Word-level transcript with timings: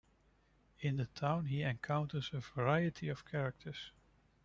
In 0.79 0.97
the 0.97 1.05
town 1.05 1.45
he 1.45 1.61
encounters 1.61 2.31
a 2.33 2.39
variety 2.39 3.07
of 3.07 3.23
characters. 3.23 3.91